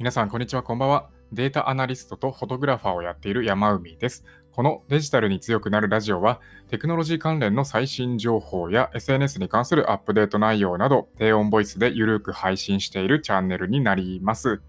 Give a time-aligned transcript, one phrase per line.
[0.00, 1.10] 皆さん、こんにちは、こんばんは。
[1.30, 4.24] データアナリストとフォトグラファーをやっている山海です。
[4.50, 6.40] このデジタルに強くなるラジオは、
[6.70, 14.62] テクノロジー関連の最新情報や SNS に関するアップデート内容など、低音ボイスでゆるく配信しているチャンネルになります。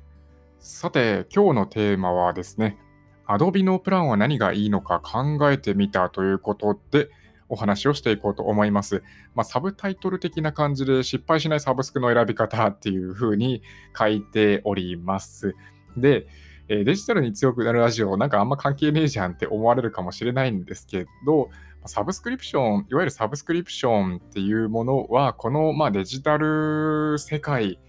[0.59, 2.77] さて、今日のテーマはですね、
[3.25, 7.07] Adobe のプランは何がいいのか考えてみたということで、
[7.51, 9.03] お話をしていこうと思います。
[9.35, 13.61] まあ、サブタイトル的な感じで失敗しないサブスクの選び方っていう風に
[13.97, 15.53] 書いております。
[15.97, 16.27] で、
[16.69, 21.49] えデジタルに強くなるラジオ、なんかあんま関係ねえじゃんって思われるかもしれないんですけど、
[21.85, 27.79] サブスクリプション、いわゆるサブスクリプションっていうものは、このまあデジタル世界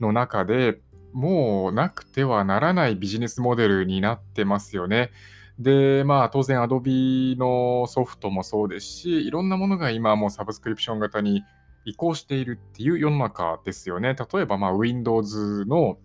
[0.00, 0.80] の中で
[1.12, 5.10] もうなくてはならないビジネスモデルになってますよね。
[5.58, 11.44] で、まあ当然 Adobe のソフトもそうですし、いろんなものが今もうサブスクリプション型に
[11.84, 14.14] 移行しているっていう世の中ですよね。
[14.14, 15.98] 例えばまあ Windows の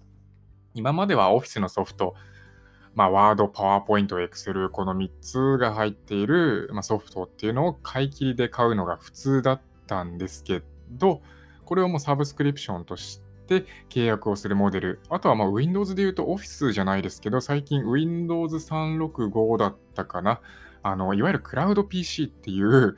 [0.75, 2.16] 今までは Office のソフト、
[2.94, 11.22] まあ、Word、PowerPoint、Excel、この3つが入っている、まあ、ソフトっていうのを買い切りで買うのが普通だったんですけど、
[11.66, 15.00] これをもうサブスクリプションとしてって契約をするモデル。
[15.09, 20.39] あとはまあ Windows で言うと Office じゃないですけど、最近 Windows 365だったかな。
[20.83, 22.95] あの、いわゆるクラウド PC っていう、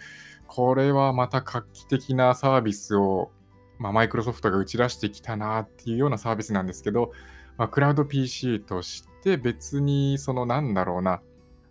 [0.47, 3.31] これはまた画期的なサービスを、
[3.79, 7.13] まあ、マイクロソフトが打ち出してきたなっていうようなサービスなんですけど、
[7.57, 11.21] まあ、クラウド PC として別にそのなんだろうな、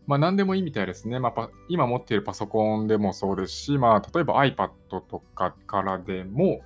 [0.06, 1.20] まあ、何でもいいみたいですね。
[1.20, 6.62] まあ、今持っているパソコンでもそうですし、まあ、例えば iPad とかからでも、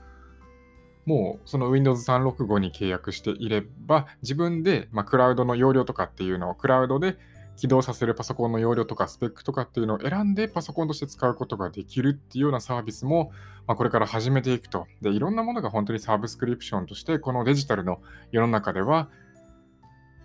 [1.07, 7.19] もうその Windows 365に契約していれば、自分で、まあ、クラウドの容量とかっていうのをクラウドで
[7.57, 13.33] 起動させるパソコンの容量とかスペックとかっていうのを選んでパソコンとして使うことができるっていうようなサービスも、
[13.67, 14.87] まあ、これから始めていくと。
[15.03, 18.01] で、いろんなものが本当にサブスクリプションとして、このデジタルの
[18.33, 19.09] 世の中では、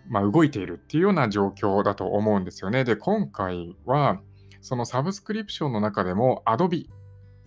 [0.07, 2.83] まあ、動いているっていうような状況だと思うんですよね。
[2.83, 4.21] で、今回は、
[4.61, 6.87] そのサブスクリプションの中でも Adobe、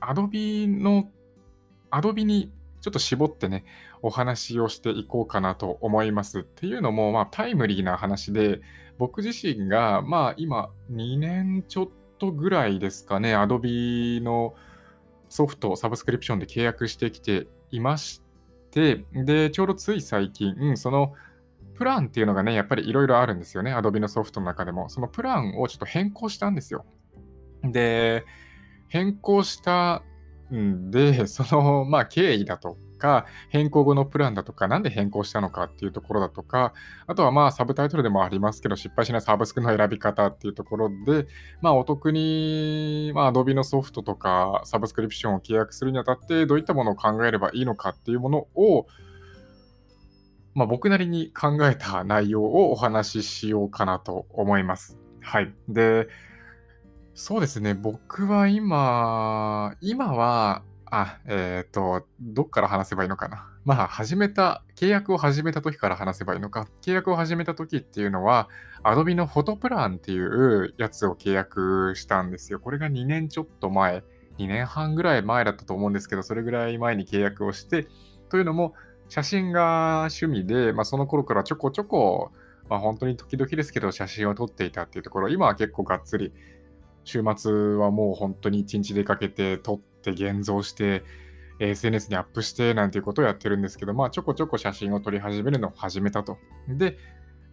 [0.00, 1.10] Adobe の
[1.90, 3.64] Adobe にちょっと絞ってね、
[4.02, 6.40] お話をしていこうかなと思います。
[6.40, 8.60] っていうのも、まあ、タイムリーな話で、
[8.98, 11.88] 僕自身が、まあ、今、2年ちょっ
[12.18, 14.54] とぐらいですかね、Adobe の
[15.28, 18.20] ソフト、サブスクリプションで契約してきていまし
[18.72, 21.14] て、で、ちょうどつい最近、その、
[21.74, 23.74] プランっていうのがね、やっぱりいろいろあるんですよね。
[23.74, 24.88] Adobe のソフトの中でも。
[24.88, 26.84] そのプランをちょっと変更したんですよ。
[27.62, 28.24] で、
[28.88, 30.02] 変更した
[30.54, 36.74] んで、 その、まあ、経緯だとか、変更後のプランだとか、なんで変更したのかっていうところだとか、
[37.06, 41.26] あとはまあ、サブタイトルでもありますけど、失敗しないサブスクの選び方っていうところで、
[41.60, 48.86] まあ、お得に、まあ、Adobe のソフトとか、サブスクリプションを契約するにあたって、どういったものを考えればいいのかっていうものを、
[50.54, 54.98] まあ、僕なりに考えた内容をお話ししようかなと思います。
[55.22, 55.54] はい。
[55.68, 56.08] で、
[57.14, 57.74] そうですね。
[57.74, 63.48] 僕は今、今は、あ、えっ、と、どっから話せばいいのかな。
[63.64, 66.68] まあ、始めた、契約を始めた時から話せばいいのか。
[66.80, 68.48] 契約を始めた時っていうのは、
[68.82, 72.60] Adobe のフォトプランっていうやつを契約したんですよ。
[72.60, 74.02] これが2年ちょっと前、
[74.38, 77.88] 2年半ぐらい前だったと思うんですけど、それぐらい前に契約をして、
[78.30, 78.74] というのも、
[79.08, 82.32] 写真が趣味で、まあ、その頃からちょこちょこ、
[82.70, 86.32] まあ、本当に時々ですけど、写真を撮っていたっていうところ、今は結構がっつり
[87.04, 91.04] 週末はもう本当に一日出かけて撮って現像して
[91.58, 96.38] SNS にアップしてなんていうことをやってるんですけど、まあちょこちょこ写真を撮り始めるのを始めたと。
[96.68, 96.98] で、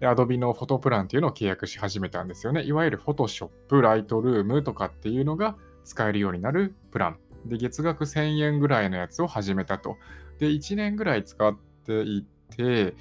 [0.02, 2.64] Adobe のフォトプランっていうのを契約し始めたんですよね。
[2.64, 7.20] いわゆる Photoshop、Lightroom とかっていうのが使えるようになるプラン。
[7.46, 9.98] で、月額1000円ぐらいのやつを始めたと。
[10.40, 12.96] で、1年ぐらい使っていて、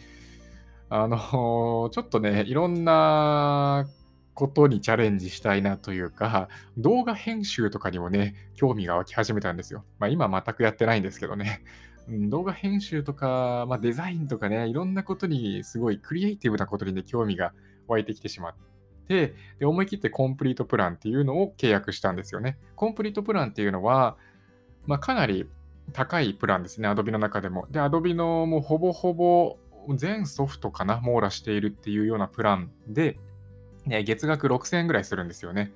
[0.90, 1.18] あの、
[1.92, 3.86] ちょっとね、いろんな
[4.38, 9.84] ことにチャレンジしたいなというか、動画編集とかにもね、興味が湧き始めたんですよ。
[9.98, 11.64] まあ今全くやってないんですけどね。
[12.08, 17.52] 動画編集とか、まあ、デザインとかね、いろんなことにすごいクリエイティブなことにね、興味が
[17.88, 18.54] 湧いてきてしまっ
[19.08, 22.58] て、で、思い切ってコンプリートプランっていうのを契約したんですよね。
[22.76, 24.16] コンプリートプランっていうのは、
[24.86, 25.50] まあ、かなり
[25.92, 27.66] 高いプランですね、Adobe の中でも。
[27.70, 29.58] で、Adobe のもうほぼほぼ
[29.96, 33.18] 全ソフトかな、網羅しているっていうようなプランで、
[33.88, 35.72] ね、月額6000円ぐらいするんですよね。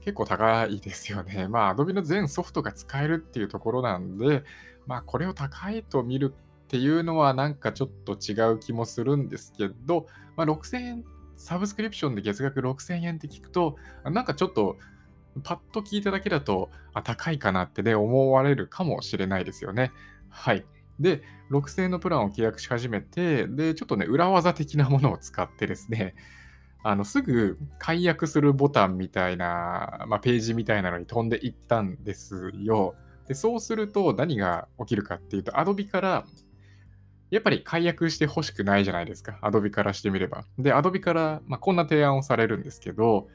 [0.00, 1.48] 結構高いですよね。
[1.50, 4.44] まあ、Adobe の全ソフトが使えるっていうところなんで、
[4.86, 10.06] まあ、これを高いと見るっていうのはなんかちょっと違う気もするんですけど、
[10.36, 11.04] まあ、6000円、
[11.36, 14.76] サブスクリプションで月額6000円って聞くと、なんかちょっと
[15.42, 19.92] パッと聞いただけだと、あ、高いかなってね、思われるかもしれないですよね。
[20.28, 20.64] はい。
[20.98, 26.14] で、6000円のプランを契約し始めて、で、ちょっとね、裏技的なものを使ってですね、
[26.82, 32.94] あのすぐ解約するボタンみたいな、まあ、ページみたいなのに飛んでいったんですよ。
[33.26, 36.24] で、そうすると何が起きるかっていうと、Adobe から
[37.30, 39.38] やっぱり解約してほしくないじゃないですか。
[39.42, 40.44] Adobe からしてみれば。
[40.58, 43.28] で、Adobe から、まあ、こんな提案をされるんですけど、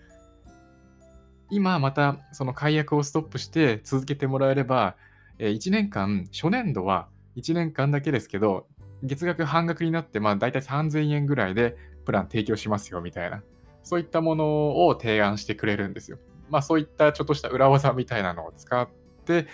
[1.51, 4.95] 今またその解約をストップして続けてもらえれば、
[5.38, 8.68] 1年間、初年度は1年間だけですけど、
[9.04, 13.44] 月額半額になって、まあ大体3000円ぐらいでプラン提供しますよみたいな、
[13.81, 16.17] そういったものを提案してくれるんですよ。
[16.50, 18.88] まあそういったちょっとした裏技みたいなのを使っ
[19.25, 19.47] て、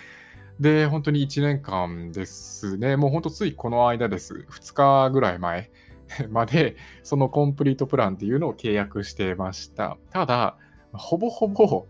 [0.60, 4.46] で、本当に1年間ですね、もう本当ついこの間です。
[4.50, 5.72] 2日ぐらい前
[6.30, 9.98] まで、そのコンプリートプランっていうのを契約してました。
[10.10, 10.58] ただ、
[10.92, 11.88] ほぼほぼ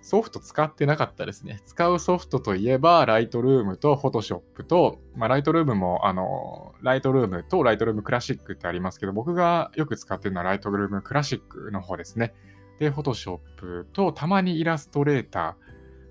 [0.00, 1.60] ソフト使ってなかったですね。
[1.64, 12.34] 使うソフトといえば、ライトルームとフォトショップと、まあ、ライトルームも、あの、ライトルームとライトルームクラシックってありますけど、僕がよく使ってるのはライトルームクラシックの方ですね。
[12.78, 15.56] で、フォトショップと、たまにイラストレータ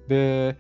[0.07, 0.09] ー。
[0.09, 0.57] で、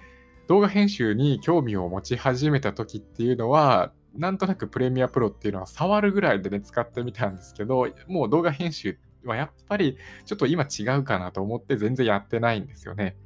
[0.47, 8.97] 動画編集に興味を持ち始めた時っていうのは、なんとなくプレミアプロっていうのは触るぐらいでね、使ってみたんですけど、もう動画編集
[9.27, 13.17] はやっぱりちょっと今違うかなと思って全然やってないんですよね。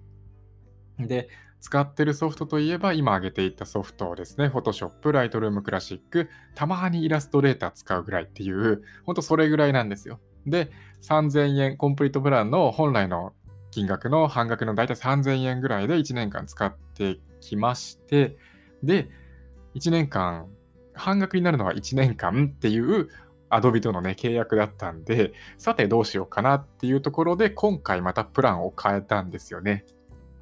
[0.99, 1.29] で、
[1.61, 4.47] 使ってるソフトといえば今挙げていたソフトですね。
[4.47, 10.19] Photoshop、Lightroom Classic、たまにイラストレーター使うぐらいっていう、ほんとそれぐらいなんですよ。
[10.47, 10.71] で、
[11.01, 13.33] 3000円、コンプリートプランの本来の
[13.69, 18.37] 金額の半額の大体3000円ぐらいで1年間使ってきまして、
[18.83, 19.09] で、
[19.75, 20.47] 1年間、
[20.93, 23.09] 半額になるのは1年間っていう
[23.51, 29.85] Adobe とのね、契約だったんで、さてどうしようかなっていうところで、今回またプランを変えたんですよね。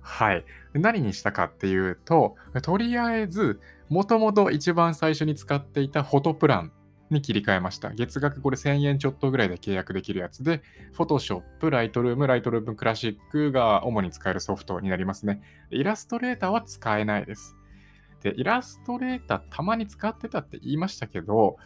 [0.02, 0.46] はい。
[0.74, 3.60] 何にしたかっていうと、とりあえず、
[3.90, 6.72] もともと一番最初に使っていたフォトプラン
[7.10, 7.90] に切り替えました。
[7.92, 10.62] 月額これ1000円ちょっとぐらいで契約できるやつで、
[10.96, 15.42] Photoshop、Lightroom、Lightroom Classic が主に使えるソフトになりますね。
[15.72, 17.56] イラストレーターは使えないです。
[18.22, 21.58] で、イラストレーターたまに使ってたって言いましたけど、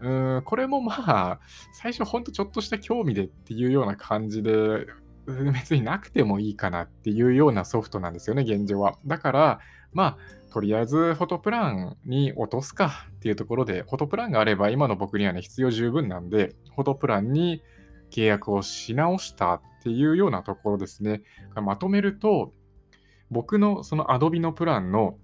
[0.00, 1.40] うん、これもまあ、
[1.72, 4.86] 最初ほんとちょっとした興味でっていうような感じで、
[5.26, 8.98] 別になくてもいいかなっていうようなソフトなんですよね、現状は。
[9.06, 9.60] だから、
[9.92, 17.62] まあ、とりあえずフォトプランに落とすかっていうところで、フォトプランがあれば今の僕にはね、必要十分なんで、フォトプランに
[18.10, 21.22] 契約をし直したっていうようなところですね。
[21.54, 22.52] まとめると、
[23.30, 25.18] 僕のその Adobe のプランの、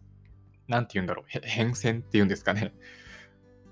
[0.68, 2.72] なんて言うんだろう、変遷っていうんですかね。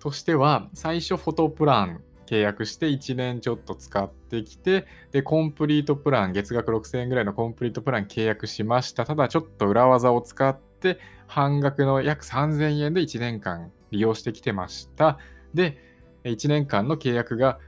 [0.05, 9.07] としては、最初フォトプラン契約して1年ちょっと使ってきて、で、コンプリートプラン、月額6000円ぐらいのコンプリートプラン契約しました。
[9.07, 15.19] ただちょっと裏技を使って、半額の約3000円で1年間利用してきてました。
[15.55, 15.79] で、
[16.25, 17.59] 1年間の契約が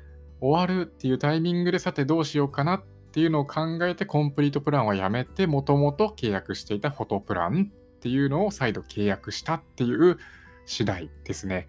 [0.42, 2.82] 終わるっていうタイミングで、さてどうしようかなっ
[3.12, 10.18] ていうのを考えて、コンプリートプランはやめて、もともと契約していたフォトプランっていうのを再度契約したっていう
[10.66, 11.66] 次第ですね。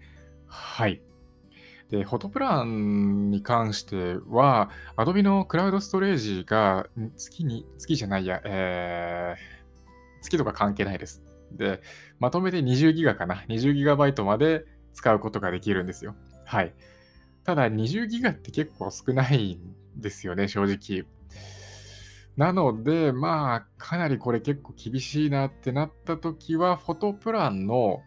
[0.48, 1.02] はい。
[1.90, 6.86] で、フォトプランに関しては、Adobe のクラウドストレージが
[7.16, 11.22] 月に、月じゃないや、えー、月とか関係ないです。
[11.52, 11.80] で、
[12.18, 13.44] まとめて20ギガかな。
[13.48, 16.14] 20ギガバイトまで使うことができるんですよ。
[16.44, 16.74] はい。
[17.44, 21.06] ただ、20ギガって結構少ないんですよね、正直。
[22.36, 28.02] なので、まあ、かなりこれ結構厳しいなってなった時は、フォトプランの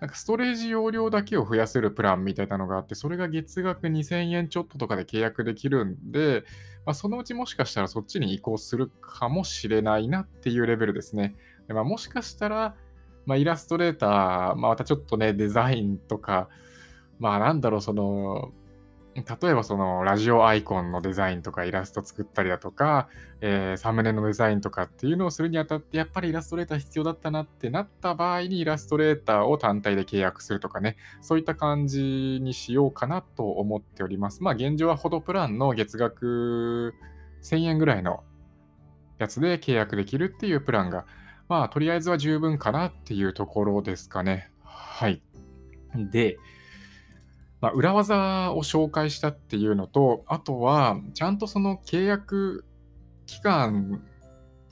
[0.00, 6.44] なんかストレージ容量だけを増やせるプランみたいなのがあって、それが月額2000円ちょっととかで契約できるんで、
[6.86, 11.36] まあ、そのうちもしかしたらそっちに移行するかもしれないなっていうレベルですね。
[11.66, 12.76] でまあ、もしかしたら、
[13.26, 16.48] まあ、イラストレーター、まあ、またちょっとね、デザインとか、
[17.18, 18.52] まあなんだろう、その、
[19.24, 23.08] 例えばそのラジオアイコンのデザインとかイラスト作ったりだとか、
[23.40, 34.42] えー、サムネのデザインとかっていうのをするにあたってやっぱりイラストレーター必要だったなってなった場合にイラストレーターを単体で契約するとかね、そういった感じにしようかなと思っております。
[34.42, 36.94] まあ現状はフォトプランの月額
[37.42, 38.24] 1000円ぐらいの
[39.18, 41.06] やつで契約できるっていうプランが、
[41.48, 44.50] まあとりあえずは十分かなっていうところですかね。
[44.62, 45.22] はい。
[45.94, 46.38] で、
[47.60, 52.64] まあ、裏技を紹介したっていうのと、あとは、ちゃんとその契約
[53.26, 54.02] 期間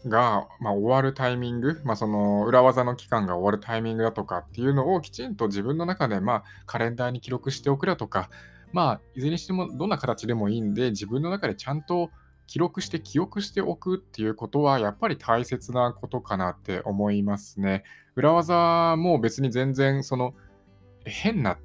[0.07, 8.31] が、まあ、終わるタイミング、まあ、その裏技の期間が終わるタイミングだとかっていうのをきちんと自分の中で、まあ、カレンダーに記録しておくだとか、
[8.73, 12.11] まあ、いずれにしてもどんな形でもいいんで、自分の中でちゃんと
[12.47, 17.83] 記録して記憶しておくっていうことは、やっぱり大切なことかなって思いますね。
[18.15, 20.35] 裏技も別に全然その
[21.05, 21.59] 変な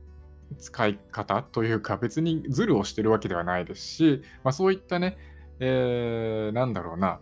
[0.60, 5.18] 使い方というか別にズルをしてるわけではないですし、まあ、そういったね、
[5.60, 7.20] えー、なんだろうな、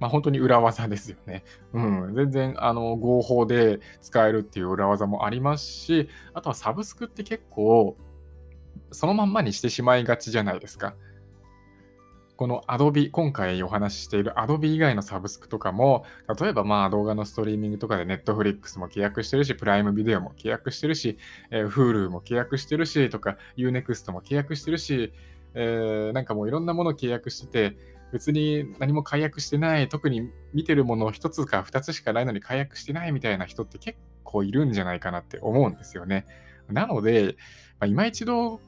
[0.00, 1.44] まあ、本当に裏技ですよね。
[1.72, 7.96] うん、全然あの合法で使えるっていう裏技もありますし、あとはサブスクって結構
[8.90, 10.94] そのまんまにしてしまいがちじゃないですか。
[12.36, 16.04] この Adobe、今回お話ししている Adobe 以外のサブスクとかも、
[16.40, 21.16] 例えばまあ動画のストリーミングとかで Netflix も契約してるし、プライムビデオも契約してるし、
[21.50, 25.12] えー、Hulu も契約してるし、とか Unext も契約してるし、
[25.54, 27.76] えー、なんかもういろんなもの契約してて、
[28.12, 36.26] 別に何も解約してない、特に見てるもの1つか2つしかないのに解約してないみたいな人って結構いるんじゃないかなって思うんですよね。
[36.68, 37.36] なので、
[37.78, 38.60] まあ、今一度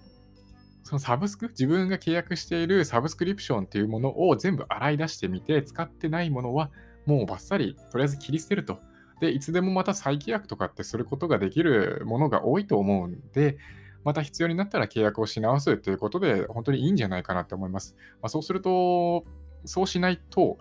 [0.87, 6.71] そのサブスク、自分が契約しているサブスクリプションっていうものを全部洗い出してみて、使ってないものは
[7.07, 8.79] もうバッサリとりあえず切り捨てると。
[9.21, 13.59] で、いつでもまた再契約とかってすることができるものが多いと思うんで、
[14.05, 17.97] また必要になったら契約をし直すということで、本当にいいんじゃないかなって思います。
[18.23, 19.25] まあ、そうすると、
[19.65, 20.57] そうしないと、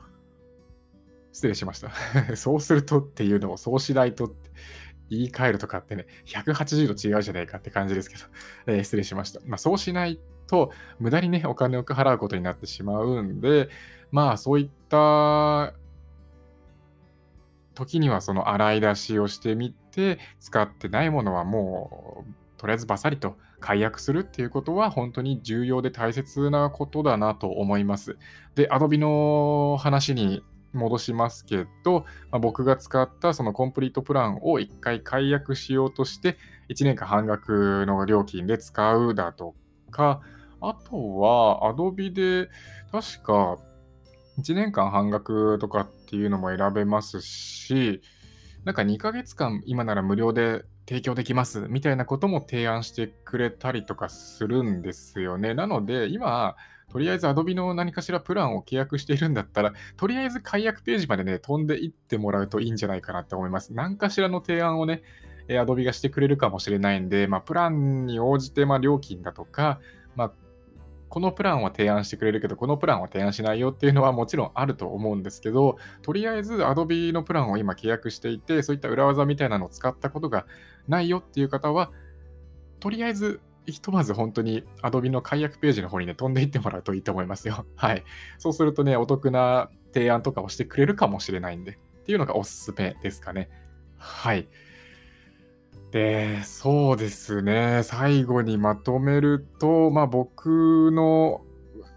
[1.34, 1.91] 失礼しました。
[2.36, 4.50] そうするとっていうのをそうしないとって
[5.10, 8.24] 言い換えるとかってね、180度違うじゃないかって感じですけど、
[8.68, 9.40] えー、失礼しました。
[9.46, 13.70] まあ、そうしないと、無駄にね、お金を払うことになってしまうんで、
[14.12, 15.74] まあ、そういった
[17.74, 28.18] 時にはその洗い出しをしてみて、使ってないものはもう、とりあえずバサリと解約するっていうことは本当に重要で大切なことだなと思います。
[28.56, 30.44] で、Adobe の話に
[30.75, 36.38] 戻しますけど、まあ、僕が使ったそのコンプリートプランを1回解約しようとして、
[36.70, 39.55] 1年間半額の料金で使うだと
[39.91, 40.22] か、
[40.62, 42.50] あとは Adobe で
[42.91, 43.58] 確か
[44.39, 48.01] 1年間半額とかっていうのも選べますし、
[48.63, 55.54] なんか2ヶ月間今なら無料で提供できますみたいなことも提案してくれたりとかするんですよね。
[55.54, 56.56] なので今、
[56.92, 63.74] とりあえず Adobe の何かしらプランを契約しているんだったら、とりあえず解約ページまでね、飛んでいってもらうといいんじゃないかなって思います。
[63.74, 65.01] 何かしらの提案をね、
[65.48, 69.80] Adobe がしてくれるかもしれないんで、まあ、プランに応じて、ま、料金だとか、
[70.15, 70.32] まあ、
[71.16, 80.46] このプランは提案してくれるけど、このプランは提案しないよっていうのはもちろんあると思うんですけど、とりあえず Adobe のプランを今契約していて、そういった裏技みたいなのを使ったことが
[80.90, 81.94] ないよっていう方は、
[82.82, 87.66] とりあえずひとまず本当に Adobe の解約ページの方にね、飛んでいってもらうといいと思いますよ。
[87.78, 88.04] はい。
[88.38, 93.50] そうするとね、お得な提案とかをしてくれるかもしれないんで、っていうのがおすすめですかね。
[93.96, 94.50] はい。
[95.96, 97.80] で、そうですね。
[97.84, 101.40] 最後にまとめると、まあ僕の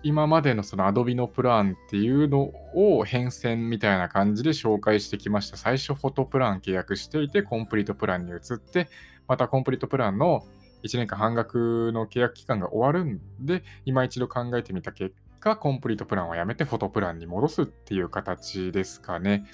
[0.05, 5.57] 今までのその Adobe のプランっていうのを変遷みたいな感じで紹介してきました。
[5.57, 8.87] 最初フォトプラン契約していて、コンプリートプランに移って、
[9.27, 10.45] またコンプリートプランの
[10.85, 19.45] 1年間半額の契約期間が終わるんで、今一度考えてみた結果、コンプリートプランをやめてフォトプランに戻すっていう形ですかね。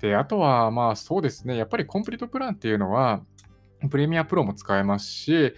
[0.00, 3.22] で、あとは、まあそうですね、やっぱりコンプリートプランっていうのは、
[3.90, 5.54] プレミアプロも使えますし、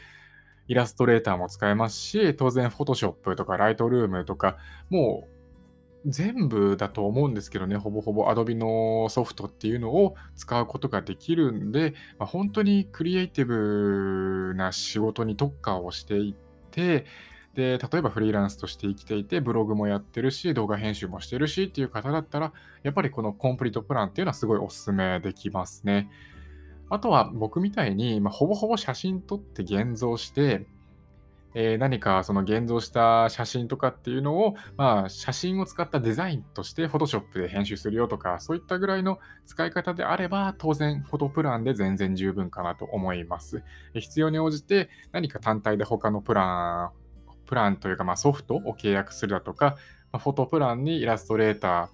[0.66, 4.58] イラストレーターも使えますし、当然、フォトショップとかライトルームとか、
[4.90, 5.38] もう
[6.06, 17.06] 全部だと思うんですけどね、ほぼほぼ Adobe のソフトっていうのを使うことができるんで、まあ、本当にクリエイティブな仕事に特化をしていって、
[17.54, 26.08] で、例えばフリーランスとして生きていて、ブログもやってるし、動画編集もしてるしっていう方だったら、やっぱりこのコンプリートプランっていうのはすごいおすすめできますね。
[26.90, 30.66] あとは僕みたいに、まあ、ほぼほぼ写真撮って現像して、
[31.54, 43.62] えー、何かその現像した写真とかっていうのを、まあ、写真を使ったデザインとして Photoshop で編集するよとか、そういったぐらいの使い方であれば、当然フォトプランで全然十分かなと思います。
[43.94, 49.76] 必要に応じて何か単体で他のプラン、プランというか、ソフトを契約するだとか、
[50.12, 51.90] まあ、フォトプランにイラストレータ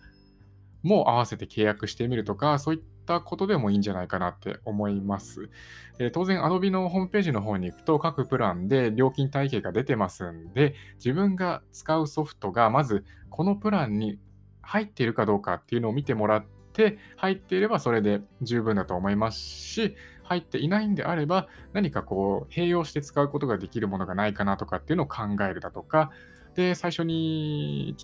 [0.84, 5.50] ーも合わせて契約してみるとか、そういったったことでもいいんじゃないかなって思います。
[5.98, 14.18] え、当然 Adobe のホームページの方に行くと各プランで料金体系が出てますんで、自分が使うソフトがまずこのプランに
[14.62, 19.94] 入っているかどうかっていうのを見てもらって、入っていればそれで十分だと思いますし、
[20.24, 26.10] 入っていないんであれば、何かこう、併用して使うことができるものがないかなとかっていうのを考えるだとか、
[26.54, 27.94] で、最初に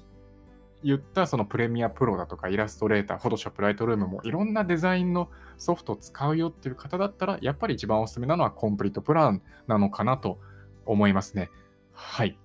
[0.82, 10.40] 言ったそのプレミアプロだとかイラストレーター、フォトショップ、ライトルームもいろんなデザインのソフトを使うよっていう方だったら、やっぱり一番おすすめなのはコンプリートプランなのかなと
[10.87, 11.50] 思いますね。
[11.92, 12.38] はい。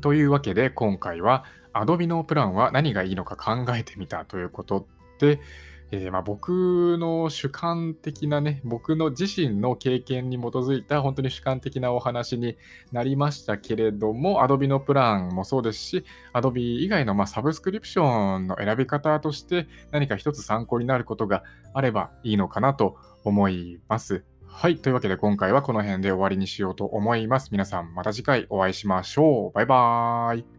[0.00, 4.86] というわけで今回は Adobe のプランは何がいいのか考えてみたということ
[5.18, 5.40] で、
[5.92, 12.56] えー、まあ、僕の主観的なね、僕の自身の経験に基づいた本当に主観的なお話に
[12.90, 24.24] なりましたけれども、Adobe のプランもそうですし、Adobe 以外のまサブスクリプションの選び方として何か一つ参考になることがあればいいのかなと思います。
[24.48, 24.78] はい。
[24.78, 27.50] というわけで今回はこの辺で終わりにしようと思います。
[27.52, 29.52] 皆さんまた次回お会いしましょう。
[29.52, 30.55] バイバーイ。